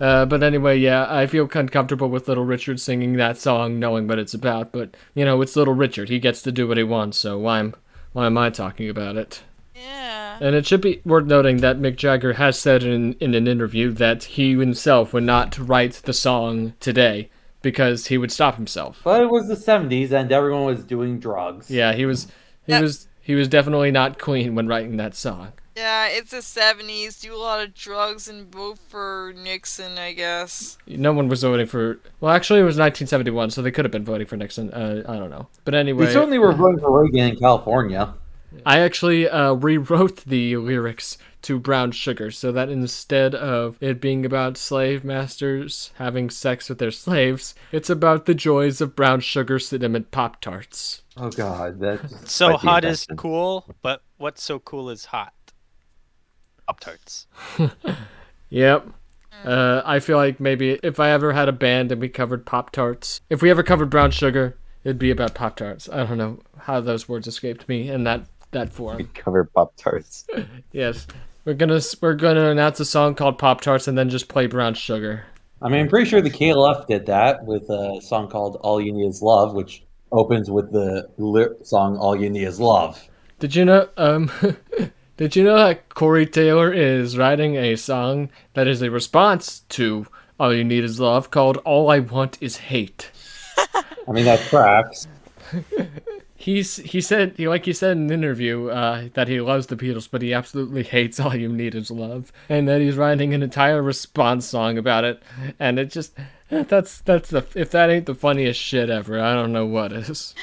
[0.00, 4.18] uh, but anyway, yeah, I feel uncomfortable with Little Richard singing that song, knowing what
[4.18, 4.72] it's about.
[4.72, 7.18] But you know, it's Little Richard; he gets to do what he wants.
[7.18, 7.74] So why am
[8.14, 9.42] why am I talking about it?
[9.76, 10.38] yeah.
[10.40, 13.90] And it should be worth noting that Mick Jagger has said in, in an interview
[13.92, 17.28] that he himself would not write the song today
[17.62, 19.00] because he would stop himself.
[19.04, 21.70] But it was the '70s, and everyone was doing drugs.
[21.70, 22.24] Yeah, he was
[22.66, 22.82] he Yep.
[22.82, 25.52] was he was definitely not clean when writing that song.
[25.76, 27.20] Yeah, it's the 70s.
[27.20, 30.78] Do a lot of drugs and vote for Nixon, I guess.
[30.86, 31.98] No one was voting for.
[32.20, 34.70] Well, actually, it was 1971, so they could have been voting for Nixon.
[34.72, 35.98] Uh, I don't know, but anyway.
[35.98, 38.14] They anyway, certainly were voting for Reagan in California.
[38.64, 44.24] I actually uh, rewrote the lyrics to Brown Sugar so that instead of it being
[44.24, 49.58] about slave masters having sex with their slaves, it's about the joys of brown sugar
[49.58, 51.02] cinnamon Pop Tarts.
[51.16, 55.33] Oh God, that's So hot is cool, but what's so cool is hot?
[56.66, 57.26] Pop tarts.
[58.50, 58.88] Yep.
[59.44, 62.70] Uh, I feel like maybe if I ever had a band and we covered Pop
[62.70, 65.88] Tarts, if we ever covered Brown Sugar, it'd be about Pop Tarts.
[65.92, 68.96] I don't know how those words escaped me in that that form.
[68.98, 70.26] We Cover Pop Tarts.
[70.72, 71.06] Yes,
[71.44, 74.74] we're gonna we're gonna announce a song called Pop Tarts and then just play Brown
[74.74, 75.24] Sugar.
[75.60, 78.92] I mean, I'm pretty sure the KLF did that with a song called "All You
[78.92, 83.06] Need Is Love," which opens with the ly- song "All You Need Is Love."
[83.40, 83.88] Did you know?
[83.96, 84.30] Um,
[85.16, 90.06] did you know that Corey Taylor is writing a song that is a response to
[90.40, 93.10] "All You Need Is Love" called "All I Want Is Hate."
[94.08, 95.06] I mean, that tracks.
[96.36, 99.76] He's he said he like he said in an interview uh, that he loves the
[99.76, 103.42] Beatles, but he absolutely hates "All You Need Is Love," and that he's writing an
[103.42, 105.22] entire response song about it.
[105.58, 106.12] And it just
[106.50, 110.34] that's that's the if that ain't the funniest shit ever, I don't know what is.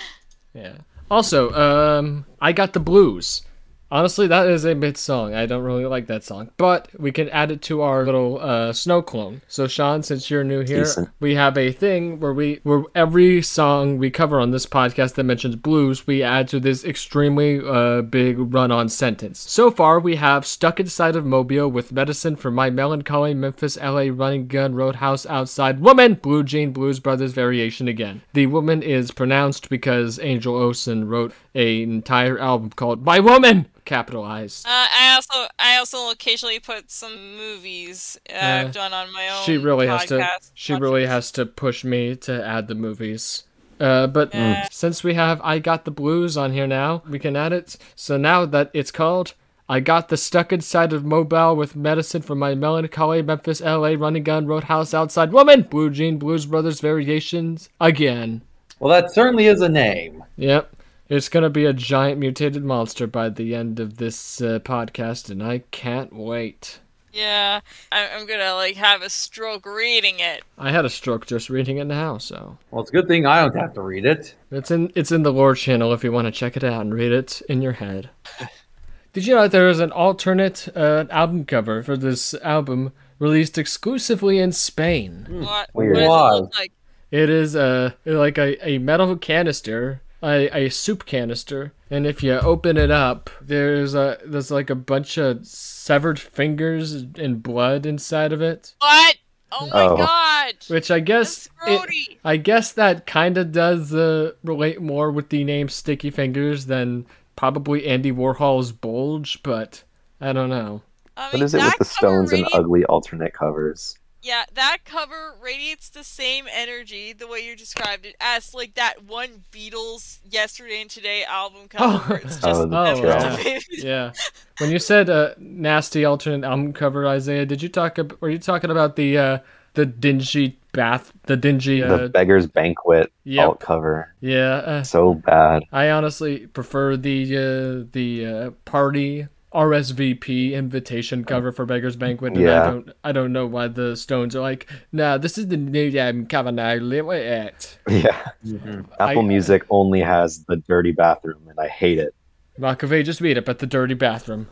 [0.56, 0.78] Yeah.
[1.12, 3.44] Also, um, I got the blues.
[3.92, 5.34] Honestly, that is a mid song.
[5.34, 8.72] I don't really like that song, but we can add it to our little uh,
[8.72, 9.42] snow clone.
[9.50, 11.10] So, Sean, since you're new here, Decent.
[11.20, 15.26] we have a thing where we where every song we cover on this podcast that
[15.26, 19.42] mentions blues, we add to this extremely uh, big run-on sentence.
[19.42, 24.10] So far, we have "Stuck Inside of Mobile" with "Medicine for My Melancholy," Memphis, L.A.,
[24.10, 28.22] "Running Gun," Roadhouse, "Outside," "Woman," Blue Jean, Blues Brothers variation again.
[28.32, 34.66] The "Woman" is pronounced because Angel Olsen wrote an entire album called "My Woman," capitalized.
[34.66, 39.28] Uh, I also I also occasionally put some movies uh, Uh, I've done on my
[39.30, 39.44] own.
[39.46, 43.44] she really has to podcast she really has to push me to add the movies
[43.80, 44.68] uh, but Yeah.
[44.72, 48.18] since we have i got the blues on here now we can add it so
[48.18, 49.34] now that it's called
[49.68, 54.24] i got the stuck inside of mobile with medicine for my melancholy memphis la running
[54.24, 58.42] gun roadhouse outside woman blue jean blues brothers variations again
[58.80, 60.24] Well, that certainly is a name.
[60.38, 60.72] yep
[61.12, 65.44] it's gonna be a giant mutated monster by the end of this uh, podcast and
[65.44, 66.80] i can't wait
[67.14, 67.60] Yeah,
[67.92, 70.44] I- I'm gonna like have a stroke reading it.
[70.58, 73.42] i had a stroke just reading it now so Well, it's a good thing I
[73.42, 74.34] don't have to read it.
[74.50, 76.94] It's in it's in the lore channel if you want to check it out and
[76.94, 78.10] read it in your head.
[79.14, 83.58] Did you know that there is an alternate uh, album cover for this album released
[83.58, 85.28] exclusively in Spain?
[85.30, 85.70] What?
[85.74, 85.98] Weird.
[85.98, 86.72] What does it look like?
[87.12, 92.34] It is a like a, a metal canister, a, a soup canister, and if you
[92.34, 98.32] open it up, there's a there's like a bunch of severed fingers and blood inside
[98.34, 98.74] of it.
[98.80, 99.18] What?
[99.52, 99.98] Oh my Oh.
[99.98, 100.54] god!
[100.70, 102.18] Which I guess it.
[102.24, 107.06] I guess that kind of does uh, relate more with the name Sticky Fingers than
[107.36, 109.84] probably Andy Warhol's Bulge, but
[110.22, 110.84] I don't know.
[111.18, 113.98] I mean, is it with the cover Stones and ugly alternate covers?
[114.24, 119.04] Yeah, that cover radiates the same energy the way you described it as like that
[119.04, 122.14] one Beatles Yesterday and Today album cover.
[122.14, 122.16] Oh.
[122.24, 123.60] it's just Oh, Oh, yeah.
[123.72, 124.12] Yeah.
[124.60, 127.98] When you said uh, nasty alternate album cover, Isaiah, did you talk?
[127.98, 129.38] Ab- were you talking about the uh,
[129.74, 131.82] the dingy bath, the dingy?
[131.82, 133.48] the Uh, Beggar's Banquet yep.
[133.48, 134.14] alt cover.
[134.22, 134.56] yeah.
[134.58, 135.64] Uh, So bad.
[135.72, 142.38] I honestly prefer the uh, the uh, party RSVP invitation cover for Beggar's Banquet.
[142.38, 145.58] And I don't I don't know why the Stones are like, nah, this is the
[145.58, 146.74] new album cover now.
[146.76, 147.78] Live with it.
[147.90, 148.32] Yeah.
[148.46, 148.86] Mhm.
[149.00, 152.14] Apple I- Music only has the dirty bathroom, and I hate it.
[152.60, 154.48] McAvey just beat up at the dirty bathroom.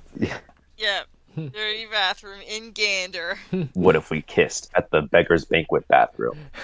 [0.77, 1.01] Yeah,
[1.35, 3.37] dirty bathroom in Gander.
[3.73, 6.37] What if we kissed at the Beggar's Banquet bathroom?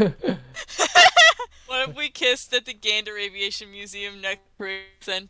[1.67, 5.29] What if we kissed at the Gander Aviation Museum next weekend?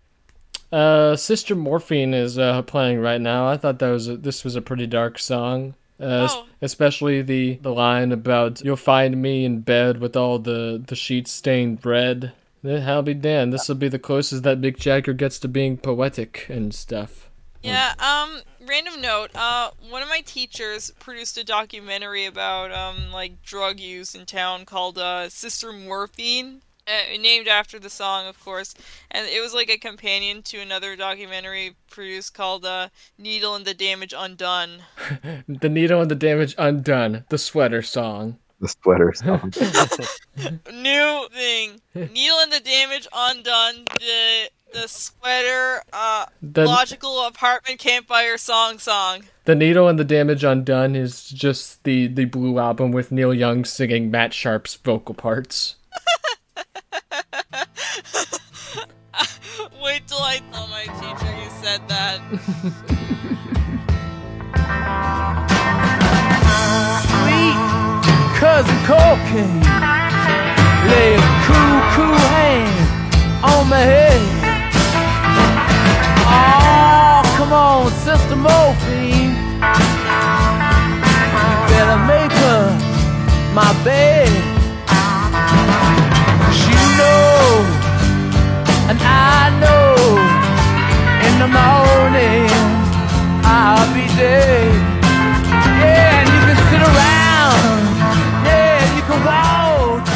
[0.76, 3.48] Uh, Sister Morphine is uh, playing right now.
[3.48, 5.76] I thought that was a, this was a pretty dark song.
[5.98, 6.46] Uh, Oh.
[6.62, 11.32] especially the, the line about you'll find me in bed with all the, the sheets
[11.32, 12.34] stained red.
[12.66, 13.54] I'll be damned.
[13.54, 17.30] This will be the closest that Mick Jagger gets to being poetic and stuff.
[17.64, 23.42] Yeah, um, random note, uh, one of my teachers produced a documentary about, um, like,
[23.44, 28.74] drug use in town called, uh, Sister Morphine, uh, named after the song, of course,
[29.12, 33.74] and it was like a companion to another documentary produced called, uh, Needle and the
[33.74, 34.84] Damage Undone.
[35.48, 38.38] The Needle and the Damage Undone, the sweater song.
[38.62, 39.52] The sweater song.
[40.74, 48.38] New thing, Needle and the Damage Undone, the, the sweater, uh, The, logical apartment campfire
[48.38, 49.24] song song.
[49.46, 53.66] the Needle and the Damage Undone is just the, the Blue album with Neil Young
[53.66, 55.76] singing Matt Sharp's vocal parts.
[59.86, 62.18] Wait till I tell my teacher you said that.
[67.06, 67.58] Sweet
[68.40, 69.62] cousin cocaine.
[70.90, 72.78] Lay a cool, cool hand
[73.44, 74.22] on my head.
[76.34, 79.38] Oh, come on, Sister Morphine.
[81.38, 82.74] You better make her
[83.54, 84.55] my bed.
[94.16, 94.72] I'll be dead.
[95.04, 97.96] Yeah, and you can sit around.
[98.46, 100.10] Yeah, you can watch.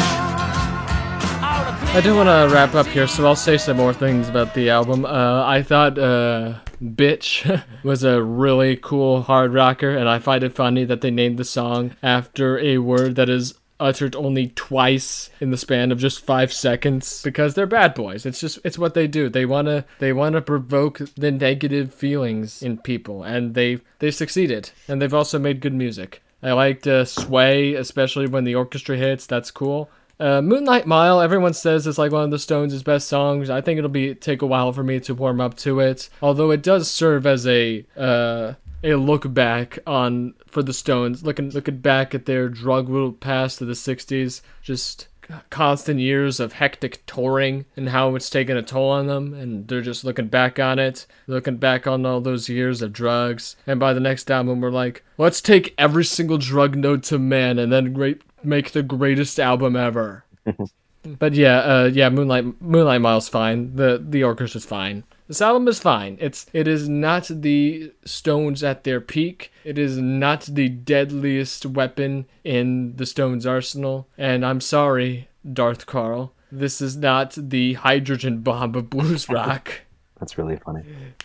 [1.94, 4.70] I do want to wrap up here, so I'll say some more things about the
[4.70, 5.04] album.
[5.04, 10.54] Uh, I thought uh, Bitch was a really cool hard rocker, and I find it
[10.54, 15.50] funny that they named the song after a word that is uttered only twice in
[15.50, 18.26] the span of just five seconds because they're bad boys.
[18.26, 19.28] It's just it's what they do.
[19.28, 24.10] They want to they want to provoke the negative feelings in people and they they
[24.10, 26.22] succeeded and they've also made good music.
[26.42, 29.26] I liked uh, sway especially when the orchestra hits.
[29.26, 29.90] That's cool.
[30.20, 33.48] Uh, Moonlight Mile, everyone says it's like one of the Stones' best songs.
[33.48, 36.50] I think it'll be take a while for me to warm up to it, although
[36.50, 41.78] it does serve as a uh, a look back on for the Stones, looking looking
[41.78, 45.08] back at their drug-riddled past of the '60s, just
[45.48, 49.80] constant years of hectic touring and how it's taken a toll on them, and they're
[49.80, 53.92] just looking back on it, looking back on all those years of drugs, and by
[53.92, 57.92] the next album, we're like, let's take every single drug note to man, and then
[57.92, 60.24] great make the greatest album ever.
[61.02, 63.76] but yeah, uh, yeah, Moonlight Moonlight Mile's fine.
[63.76, 65.04] The the orchestra's fine.
[65.28, 66.18] This album is fine.
[66.20, 69.52] It's it is not the Stones at their peak.
[69.64, 74.08] It is not the deadliest weapon in the Stones arsenal.
[74.18, 76.32] And I'm sorry, Darth Carl.
[76.52, 79.82] This is not the hydrogen bomb of blues rock.
[80.18, 80.82] That's really funny.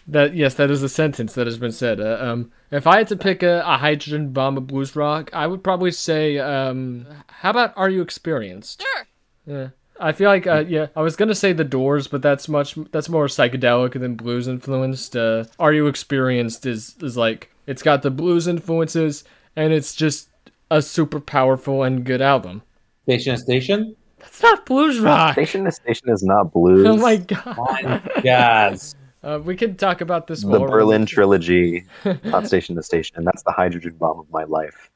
[0.07, 1.99] That yes, that is a sentence that has been said.
[1.99, 5.47] Uh, um, if I had to pick a, a hydrogen bomb of blues rock, I
[5.47, 8.81] would probably say, um, how about Are You Experienced?
[8.81, 9.07] Sure.
[9.45, 9.69] Yeah.
[9.99, 13.07] I feel like uh, yeah, I was gonna say the Doors, but that's much that's
[13.07, 15.15] more psychedelic than blues influenced.
[15.15, 19.23] Uh, Are You Experienced is is like it's got the blues influences
[19.55, 20.29] and it's just
[20.69, 22.61] a super powerful and good album.
[23.03, 23.95] Station to Station.
[24.19, 25.33] That's not blues rock.
[25.33, 26.85] Station to Station is not blues.
[26.85, 27.57] Oh my god.
[27.57, 28.95] On jazz.
[29.23, 30.67] Uh, we can talk about this the more.
[30.67, 31.85] The Berlin trilogy,
[32.23, 33.23] not Station to Station.
[33.23, 34.91] That's the hydrogen bomb of my life.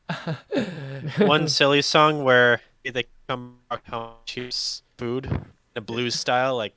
[1.19, 4.49] One silly song where they come about how much he
[4.97, 6.73] food in a blues style, like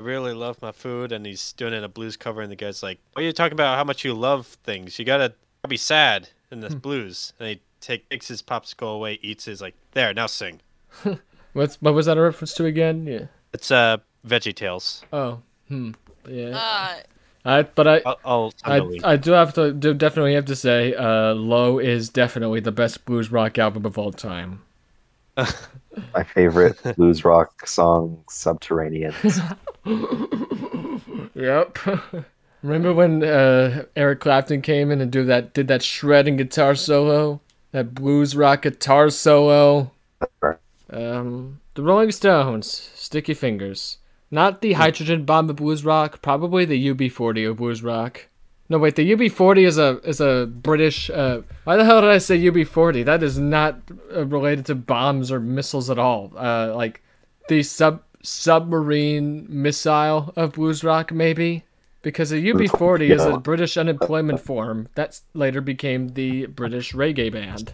[0.00, 2.56] I really love my food, and he's doing it in a blues cover, and the
[2.56, 3.76] guy's like, "What are you talking about?
[3.76, 4.98] How much you love things?
[4.98, 5.34] You gotta
[5.68, 9.74] be sad in this blues." And he take, takes his popsicle away, eats his like,
[9.92, 10.60] "There, now sing."
[11.52, 13.06] What's what was that a reference to again?
[13.06, 13.26] Yeah.
[13.52, 15.02] It's uh Veggie Tales.
[15.12, 15.40] Oh.
[15.68, 15.92] Hmm.
[16.28, 16.56] Yeah.
[16.56, 16.94] Uh,
[17.44, 18.02] I but I.
[18.04, 19.04] I'll, I'll send I, a link.
[19.04, 23.04] I do have to do definitely have to say, uh, "Low" is definitely the best
[23.06, 24.62] blues rock album of all time.
[26.14, 29.14] My favorite blues rock song, Subterranean.
[31.34, 31.78] Yep.
[32.62, 37.40] Remember when uh, Eric Clapton came in and do that did that shredding guitar solo,
[37.70, 39.92] that blues rock guitar solo?
[40.90, 43.98] Um, the Rolling Stones, Sticky Fingers,
[44.30, 48.27] not the Hydrogen Bomb of blues rock, probably the UB40 of blues rock.
[48.70, 51.08] No, wait, the UB40 is a is a British.
[51.10, 53.04] Uh, why the hell did I say UB40?
[53.04, 53.80] That is not
[54.14, 56.32] uh, related to bombs or missiles at all.
[56.36, 57.00] Uh, like
[57.48, 61.64] the sub submarine missile of blues rock, maybe
[62.02, 67.72] because a UB40 is a British unemployment form that later became the British reggae band.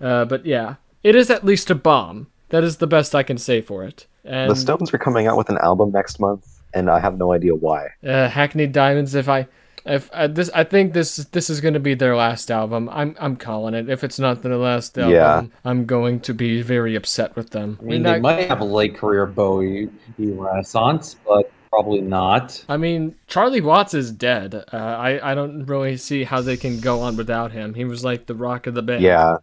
[0.00, 2.26] Uh, but yeah, it is at least a bomb.
[2.50, 4.06] That is the best I can say for it.
[4.24, 7.32] And the Stones are coming out with an album next month, and I have no
[7.32, 7.88] idea why.
[8.06, 9.14] uh, Hackney Diamonds.
[9.14, 9.46] If I,
[9.86, 12.88] if I, this, I think this this is going to be their last album.
[12.90, 13.88] I'm I'm calling it.
[13.88, 15.42] If it's not their last album, Yeah.
[15.64, 17.78] I'm going to be very upset with them.
[17.80, 22.64] I mean, they might have a late career Bowie renaissance, but probably not.
[22.68, 24.54] I mean, Charlie Watts is dead.
[24.72, 27.74] Uh, I I don't really see how they can go on without him.
[27.74, 29.02] He was like the rock of the band.
[29.02, 29.38] Yeah.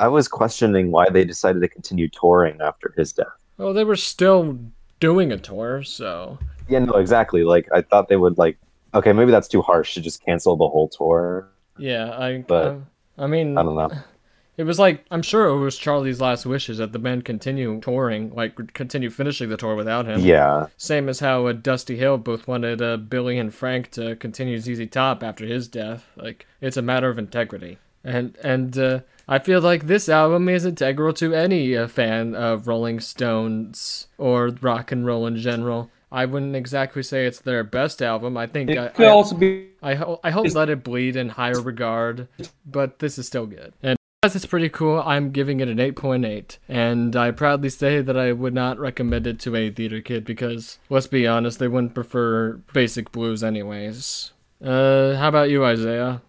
[0.00, 3.26] I was questioning why they decided to continue touring after his death.
[3.56, 4.56] Well, they were still
[5.00, 6.38] doing a tour, so
[6.68, 7.42] Yeah, no, exactly.
[7.42, 8.56] Like I thought they would like
[8.94, 11.48] okay, maybe that's too harsh to just cancel the whole tour.
[11.78, 12.10] yeah.
[12.18, 12.76] I But- uh,
[13.18, 13.90] I mean, I don't know.
[14.56, 18.34] It was like I'm sure it was Charlie's last wishes that the band continue touring,
[18.34, 20.20] like continue finishing the tour without him.
[20.20, 20.66] Yeah.
[20.76, 24.88] Same as how uh, Dusty Hill both wanted uh, Billy and Frank to continue ZZ
[24.90, 26.06] Top after his death.
[26.16, 30.64] Like it's a matter of integrity, and and uh, I feel like this album is
[30.64, 35.88] integral to any uh, fan of Rolling Stones or rock and roll in general.
[36.10, 38.36] I wouldn't exactly say it's their best album.
[38.36, 41.16] I think It I, could I, also be I, ho- I hope Let It Bleed
[41.16, 42.28] in higher regard,
[42.64, 43.74] but this is still good.
[43.82, 46.58] And because it's pretty cool, I'm giving it an 8.8.
[46.68, 50.78] And I proudly say that I would not recommend it to a theater kid because,
[50.88, 54.32] let's be honest, they wouldn't prefer basic blues anyways.
[54.64, 56.22] Uh, how about you, Isaiah?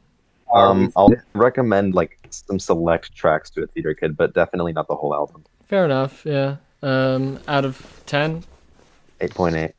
[0.53, 4.95] Um I'll recommend like some select tracks to a theater kid, but definitely not the
[4.95, 5.43] whole album.
[5.65, 6.57] Fair enough, yeah.
[6.81, 8.43] Um, out of 10?
[9.19, 9.73] 8.8.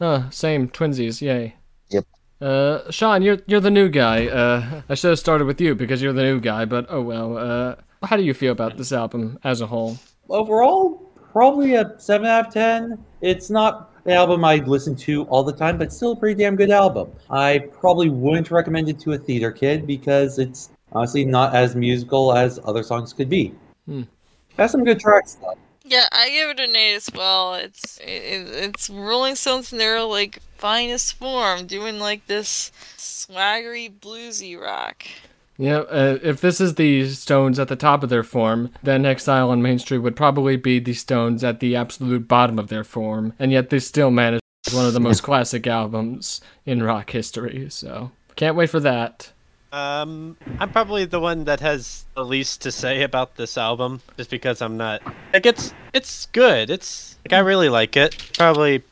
[0.00, 1.56] Oh, same, twinsies, yay.
[1.90, 2.06] Yep.
[2.40, 4.26] Uh, Sean, you're you're the new guy.
[4.26, 7.36] Uh, I should have started with you because you're the new guy, but oh well.
[7.36, 7.74] Uh,
[8.04, 9.98] how do you feel about this album as a whole?
[10.28, 13.04] overall probably a seven out of ten.
[13.20, 16.56] It's not an album I listen to all the time, but still a pretty damn
[16.56, 17.12] good album.
[17.30, 22.32] I probably wouldn't recommend it to a theater kid because it's honestly not as musical
[22.34, 23.54] as other songs could be.
[23.86, 24.02] Hmm.
[24.56, 25.54] Has some good tracks though.
[25.88, 27.54] Yeah, I give it an eight as well.
[27.54, 34.60] It's it, it's Rolling Stones in their like finest form, doing like this swaggery bluesy
[34.60, 35.06] rock.
[35.56, 39.50] Yeah, uh, if this is the Stones at the top of their form, then Exile
[39.50, 43.32] on Main Street would probably be the Stones at the absolute bottom of their form,
[43.38, 47.66] and yet they still managed one of the most classic albums in rock history.
[47.70, 49.32] So can't wait for that.
[49.72, 54.30] Um, I'm probably the one that has the least to say about this album, just
[54.30, 55.02] because I'm not.
[55.32, 56.70] Like it's it's good.
[56.70, 58.16] It's like I really like it.
[58.38, 58.82] Probably,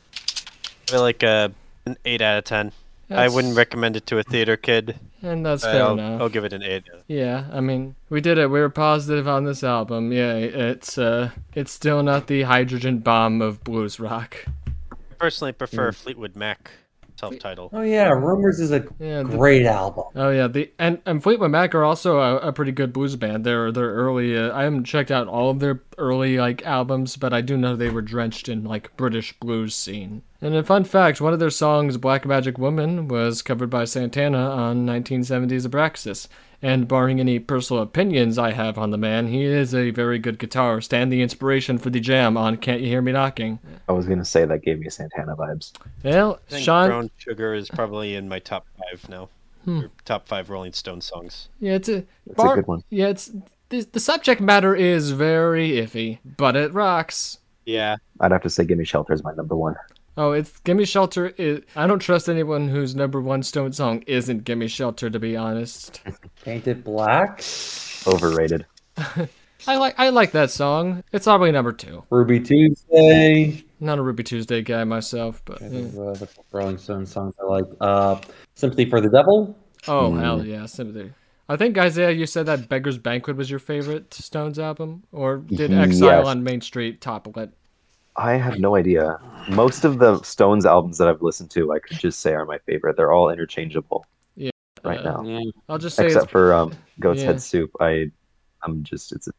[0.85, 1.51] probably like a
[1.85, 2.71] an eight out of ten.
[3.09, 4.99] I wouldn't recommend it to a theater kid.
[5.21, 6.21] And that's fair I'll, enough.
[6.21, 6.83] I'll give it an eight.
[7.07, 8.51] Yeah, I mean, we did it.
[8.51, 10.11] We were positive on this album.
[10.11, 14.45] Yeah, it's uh, it's still not the hydrogen bomb of blues rock.
[14.91, 16.71] I personally prefer Fleetwood Mac
[17.19, 17.71] self-titled.
[17.73, 20.05] Oh yeah, Rumors is a Yeah, the- great album.
[20.15, 23.43] Oh yeah, the and, and Fleetwood Mac are also a, a pretty good blues band.
[23.45, 24.37] They're they're early.
[24.37, 27.75] Uh, I haven't checked out all of their early like albums, but I do know
[27.75, 30.21] they were drenched in like British blues scene.
[30.41, 34.37] And a fun fact, one of their songs, "Black Magic Woman," was covered by Santana
[34.51, 36.27] on 1970's Abraxas.
[36.61, 40.39] And barring any personal opinions I have on the man, he is a very good
[40.39, 44.07] guitarist and the inspiration for the jam on "Can't You Hear Me Knocking." I was
[44.07, 45.73] gonna say that gave me Santana vibes.
[46.03, 49.29] Well, I think Sean, Brown Sugar is probably in my top five now.
[49.65, 49.81] Hmm.
[50.05, 51.49] Top five Rolling Stone songs.
[51.59, 52.83] yeah, it's a It's a good one.
[52.89, 53.31] Yeah, it's
[53.69, 57.37] the, the subject matter is very iffy, but it rocks.
[57.65, 59.75] Yeah, I'd have to say Gimme Shelter is my number one.
[60.17, 64.43] Oh, it's "Gimme Shelter." Is, I don't trust anyone whose number one Stone song isn't
[64.45, 66.01] "Gimme Shelter." To be honest,
[66.43, 67.43] Paint It Black.
[68.07, 68.65] Overrated.
[69.67, 71.03] I like I like that song.
[71.11, 72.03] It's probably number two.
[72.09, 73.63] Ruby Tuesday.
[73.79, 75.81] Not a Ruby Tuesday guy myself, but Uh, yeah.
[76.13, 77.65] the Rolling Stones songs I like.
[77.79, 78.19] Uh,
[78.55, 79.55] Sympathy for the Devil.
[79.87, 81.11] oh hell yeah, sympathy.
[81.49, 85.71] I think Isaiah, you said that Beggar's Banquet was your favorite Stones album, or did
[85.71, 86.27] Exile Yes.
[86.27, 87.51] on Main Street topple it?
[88.17, 89.19] I have no idea.
[89.49, 92.57] Most of the Stones albums that I've listened to, I could just say are my
[92.59, 92.97] favorite.
[92.97, 94.05] They're all interchangeable.
[94.35, 94.49] Yeah.
[94.83, 95.51] Right Uh, now, Yeah.
[95.69, 97.27] I'll just say except for um, Goat's yeah.
[97.27, 97.71] Head Soup.
[97.79, 98.11] I,
[98.63, 99.29] I'm just it's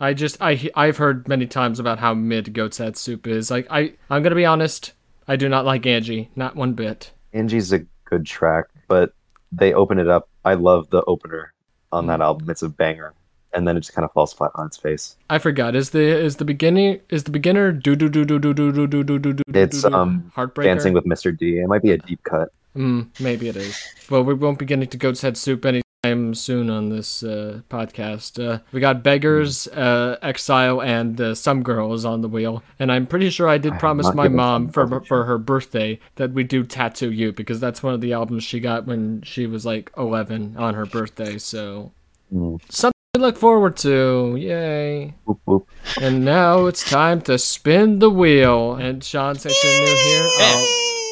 [0.00, 3.50] I just I I've heard many times about how mid Goat's Head Soup is.
[3.50, 4.92] Like I I'm gonna be honest,
[5.28, 7.12] I do not like Angie, not one bit.
[7.32, 9.12] Angie's a good track, but
[9.52, 10.28] they open it up.
[10.44, 11.52] I love the opener
[11.92, 12.08] on Mm.
[12.08, 12.50] that album.
[12.50, 13.14] It's a banger,
[13.54, 15.16] and then it just kind of falls flat on its face.
[15.30, 15.74] I forgot.
[15.74, 18.86] Is the is the beginning is the beginner do do do do do do do
[18.86, 20.64] do do do do It's, um, Heartbreaker?
[20.64, 21.36] Dancing with Mr.
[21.36, 21.58] D.
[21.58, 22.48] It might be a deep cut.
[22.76, 23.76] Mm, maybe it is.
[24.10, 28.42] Well, we won't be getting to Goat's Head Soup anytime soon on this uh, podcast.
[28.42, 32.62] Uh, we got Beggars, uh, Exile, and uh, Some Girls on the wheel.
[32.78, 36.32] And I'm pretty sure I did I promise my mom for for her birthday that
[36.32, 39.66] we do Tattoo You because that's one of the albums she got when she was
[39.66, 41.36] like 11 on her birthday.
[41.38, 41.92] So
[42.34, 42.58] Mm.
[42.70, 44.36] something to look forward to.
[44.38, 45.12] Yay!
[45.26, 45.68] Whoop, whoop.
[46.00, 48.72] And now it's time to spin the wheel.
[48.76, 50.66] And Sean, since you're new here, I'll,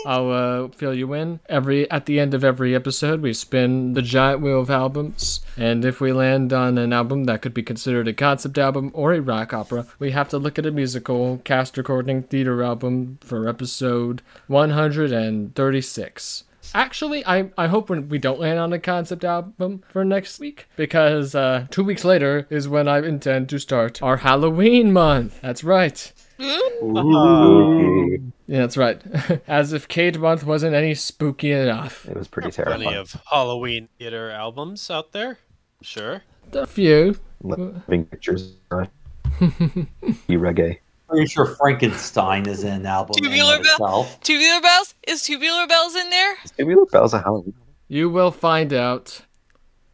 [0.06, 0.30] I'll
[0.64, 1.40] uh, fill you in.
[1.50, 5.84] Every at the end of every episode, we spin the giant wheel of albums, and
[5.84, 9.20] if we land on an album that could be considered a concept album or a
[9.20, 14.22] rock opera, we have to look at a musical cast recording theater album for episode
[14.46, 16.44] 136.
[16.74, 20.66] Actually, I, I hope when we don't land on a concept album for next week
[20.76, 25.40] because uh, two weeks later is when I intend to start our Halloween month.
[25.40, 26.12] That's right.
[26.38, 28.22] Spooky.
[28.46, 29.00] Yeah, that's right.
[29.48, 32.06] As if Cade month wasn't any spooky enough.
[32.08, 32.96] It was pretty Plenty terrifying.
[32.98, 35.38] of Halloween theater albums out there.
[35.82, 36.22] Sure.
[36.52, 37.16] A few.
[37.42, 38.54] Living pictures.
[39.40, 40.78] you reggae.
[41.10, 43.72] Pretty sure Frankenstein is an album in Tubular of Bell?
[44.02, 44.20] itself.
[44.20, 44.94] Tubular Bells?
[45.06, 46.36] Is Tubular Bells in there?
[46.56, 47.54] Tubular Bells a Halloween.
[47.88, 49.22] You will find out.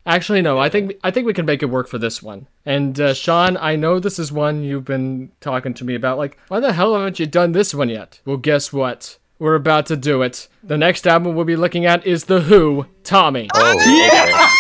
[0.05, 0.59] Actually, no.
[0.59, 2.47] I think I think we can make it work for this one.
[2.65, 6.19] And uh, Sean, I know this is one you've been talking to me about.
[6.19, 8.21] Like, why the hell haven't you done this one yet?
[8.25, 9.19] Well, guess what?
[9.39, 10.49] We're about to do it.
[10.63, 12.87] The next album we'll be looking at is The Who.
[13.05, 13.49] Tommy.
[13.55, 14.53] Oh,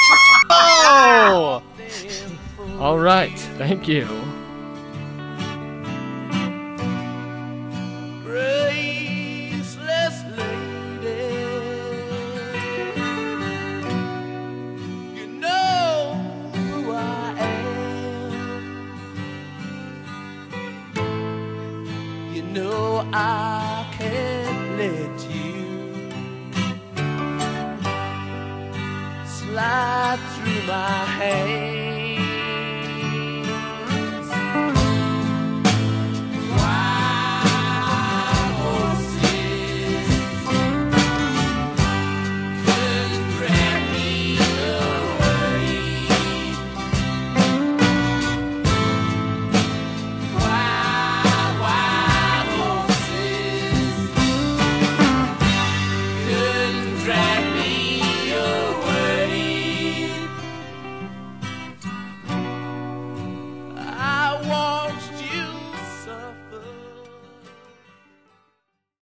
[0.50, 1.62] Oh!
[2.78, 3.38] All right.
[3.58, 4.06] Thank you.